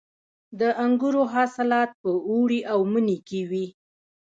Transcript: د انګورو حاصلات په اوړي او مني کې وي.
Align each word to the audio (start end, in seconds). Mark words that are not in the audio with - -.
د 0.59 0.61
انګورو 0.85 1.23
حاصلات 1.33 1.89
په 2.01 2.11
اوړي 2.29 2.59
او 2.71 2.79
مني 2.91 3.17
کې 3.27 3.41
وي. 3.49 3.65